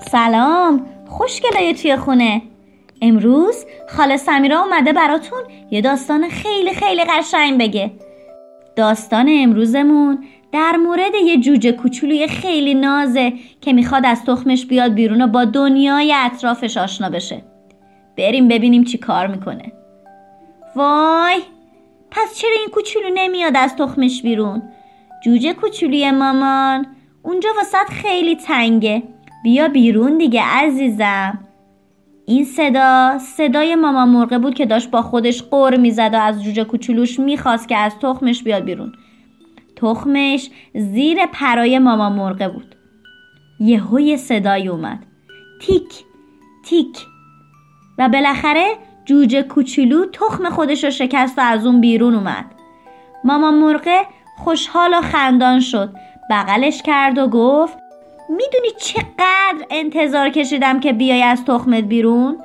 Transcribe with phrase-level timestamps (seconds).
[0.00, 2.42] سلام خوشگلای توی خونه.
[3.02, 5.38] امروز خاله سمیرا اومده براتون
[5.70, 7.90] یه داستان خیلی خیلی قشنگ بگه.
[8.76, 15.22] داستان امروزمون در مورد یه جوجه کوچولوی خیلی نازه که می‌خواد از تخمش بیاد بیرون
[15.22, 17.42] و با دنیای اطرافش آشنا بشه.
[18.18, 19.72] بریم ببینیم چی کار می‌کنه.
[20.76, 21.40] وای
[22.10, 24.62] پس چرا این کوچولو نمیاد از تخمش بیرون؟
[25.24, 26.86] جوجه کوچولوی مامان
[27.22, 29.02] اونجا واسط خیلی تنگه.
[29.42, 31.38] بیا بیرون دیگه عزیزم.
[32.26, 36.64] این صدا صدای مامان مرغه بود که داشت با خودش قر می‌زد و از جوجه
[36.64, 38.92] کوچولوش می‌خواست که از تخمش بیاد بیرون.
[39.76, 42.74] تخمش زیر پرای مامان مرغه بود.
[43.60, 44.98] یهو یه صدایی اومد.
[45.60, 46.04] تیک
[46.64, 47.06] تیک.
[47.98, 48.66] و بالاخره
[49.04, 52.44] جوجه کوچولو تخم خودش رو شکست و از اون بیرون اومد.
[53.24, 54.00] مامان مرغه
[54.36, 55.94] خوشحال و خندان شد.
[56.30, 57.78] بغلش کرد و گفت
[58.30, 62.38] می‌دونی چقدر انتظار کشیدم که بیای از تخمت بیرون؟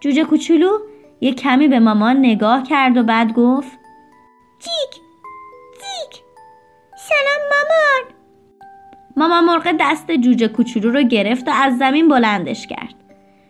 [0.00, 0.78] جوجه کوچولو
[1.20, 3.78] یه کمی به مامان نگاه کرد و بعد گفت
[4.58, 5.02] جیک
[5.72, 6.22] جیک
[6.96, 8.14] سلام مامان.
[9.16, 12.94] مامان مرغ دست جوجه کوچولو رو گرفت و از زمین بلندش کرد.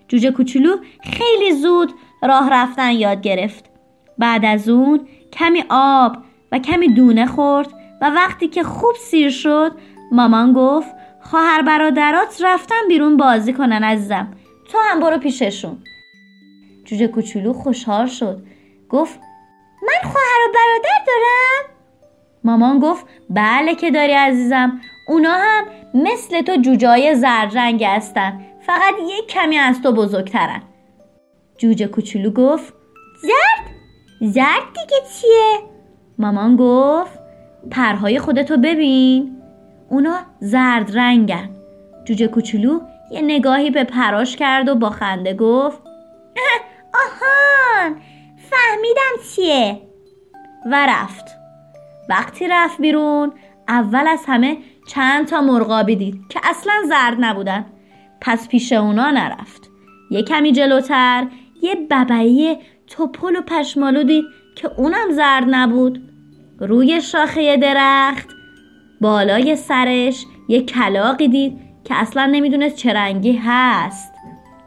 [0.09, 1.93] جوجه کوچولو خیلی زود
[2.23, 3.71] راه رفتن یاد گرفت.
[4.19, 6.17] بعد از اون کمی آب
[6.53, 7.69] و کمی دونه خورد
[8.01, 9.73] و وقتی که خوب سیر شد
[10.13, 10.96] مامان گفت
[11.31, 14.29] خواهر برادرات رفتن بیرون بازی کنن عزیزم.
[14.73, 15.79] تو هم برو پیششون.
[16.85, 18.43] جوجه کوچولو خوشحال شد.
[18.91, 19.21] گفت
[19.83, 21.77] من خواهر و برادر دارم؟
[22.45, 24.81] مامان گفت بله که داری عزیزم.
[25.09, 28.41] اونا هم مثل تو جوجای زرد رنگ هستن.
[28.67, 30.63] فقط یک کمی از تو بزرگترن.
[31.59, 32.75] جوجه کوچولو گفت
[33.23, 33.77] زرد؟
[34.21, 35.59] زرد دیگه چیه؟
[36.19, 37.19] مامان گفت
[37.71, 39.36] پرهای خودتو ببین.
[39.89, 41.51] اونا زرد رنگن.
[42.05, 45.83] جوجه کوچولو یه نگاهی به پراش کرد و با خنده گفت
[46.95, 47.97] آهان
[48.51, 49.83] فهمیدم چیه.
[50.71, 51.25] و رفت.
[52.09, 53.33] وقتی رفت بیرون
[53.69, 54.57] اول از همه
[54.89, 57.67] چند تا مرغابی دید که اصلا زرد نبودن.
[58.21, 59.71] پس پیش اونا نرفت.
[60.11, 61.27] یه کمی جلوتر
[61.63, 64.25] یه ببعی توپل و پشمالو دید
[64.57, 66.03] که اونم زرد نبود.
[66.61, 68.36] روی شاخه درخت
[69.01, 74.13] بالای سرش یه کلاقی دید که اصلا نمی‌دونست چه رنگی هست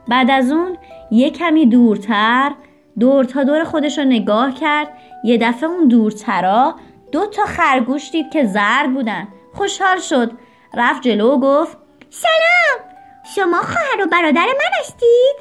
[0.08, 0.78] بعد از اون
[1.12, 2.52] یه کمی دورتر
[3.00, 4.88] دور تا دور خودش رو نگاه کرد
[5.24, 6.76] یه دفعه اون دورترا
[7.12, 10.32] دو تا خرگوش دید که زرد بودن خوشحال شد
[10.74, 11.78] رفت جلو و گفت
[12.10, 12.90] سلام
[13.36, 15.36] شما خواهر و برادر من هستید؟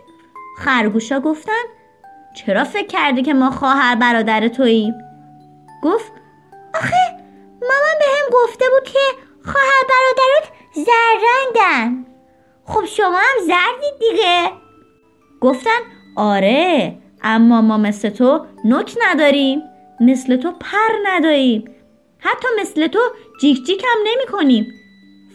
[0.59, 1.63] خرگوشا گفتن
[2.35, 4.95] چرا فکر کردی که ما خواهر برادر توییم؟
[5.83, 6.13] گفت
[8.45, 8.99] گفته بود که
[9.45, 12.07] خواهر برادرات زرنگن
[12.65, 14.51] خب شما هم زردید دیگه.
[15.41, 15.79] گفتن
[16.17, 19.63] آره اما ما مثل تو نک نداریم.
[20.01, 21.65] مثل تو پر نداریم.
[22.19, 22.99] حتی مثل تو
[23.41, 24.67] جیک جیک هم نمی کنیم.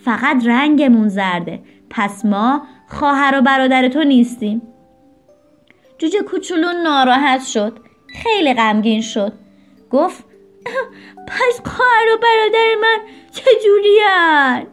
[0.06, 1.59] فقط رنگمون زرده.
[1.90, 4.62] پس ما خواهر و برادر تو نیستیم.
[5.97, 7.80] جوجه کوچولو ناراحت شد.
[8.24, 9.34] خیلی غمگین شد.
[9.92, 10.24] گفت
[11.28, 13.00] پس خواهر و برادر من
[13.31, 14.68] چجوریان؟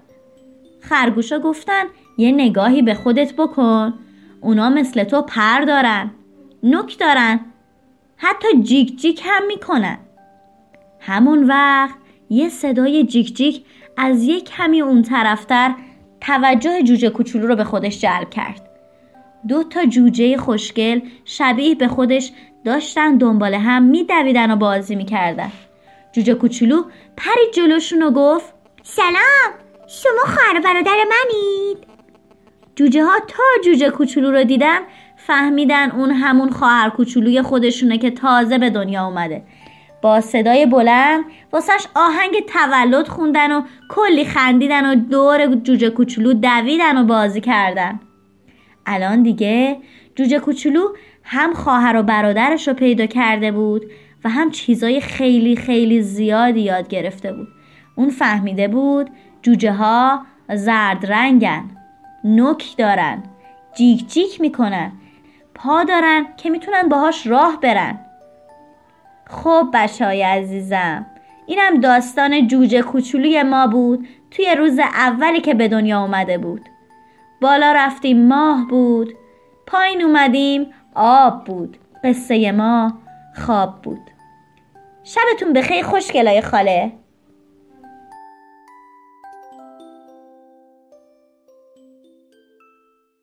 [0.81, 1.85] خرگوشا گفتن
[2.19, 3.95] یه نگاهی به خودت بکن.
[4.41, 6.11] اونا مثل تو پر دارن
[6.63, 7.41] نک دارن
[8.17, 9.99] حتی جیک جیک هم می‌کنن.
[11.01, 11.95] همون وقت
[12.31, 13.65] یه صدای جیک جیک
[13.97, 15.75] از یک کمی اون طرفتر
[16.21, 18.71] توجه جوجه کوچولو رو به خودش جلب کرد.
[19.49, 22.33] دو تا جوجه خوشگل شبیه به خودش
[22.65, 25.53] داشتن دنبال هم میدویدن و بازی می‌کردن.
[26.13, 26.83] جوجه کوچولو
[27.17, 29.51] پرید جلوشون و گفت سلام
[29.89, 31.79] شما خواهر برادر منید.
[32.77, 34.79] جوجه ها تا جوجه کوچولو رو دیدن
[35.17, 39.43] فهمیدن اون همون خواهر کوچولوی خودشونه که تازه به دنیا اومده.
[40.03, 46.99] با صدای بلند واسش آهنگ تولد خوندن و کلی خندیدن و دور جوجه کوچولو دویدن
[46.99, 48.01] و بازی کردن.
[48.87, 49.77] الان دیگه
[50.15, 50.89] جوجه کوچولو
[51.23, 53.91] هم خواهر و برادرش رو پیدا کرده بود.
[54.25, 57.49] و هم چیزای خیلی خیلی زیادی یاد گرفته بود.
[57.95, 59.11] اون فهمیده بود
[59.43, 61.65] جوجه ها زرد رنگن
[62.25, 63.23] نک دارن
[63.77, 64.93] جیک جیک می‌کنن
[65.55, 68.01] پا دارن که می‌تونن باهاش راه برن.
[69.27, 71.07] خب بچه عزیزم
[71.47, 76.61] اینم داستان جوجه کوچولوی ما بود توی روز اولی که به دنیا اومده بود.
[77.41, 79.15] بالا رفتیم ماه بود
[79.67, 81.77] پایین اومدیم آب بود.
[82.05, 82.93] قصه ما
[83.37, 84.11] خواب بود.
[85.05, 86.93] شبتون بخیر خوشگلای خاله.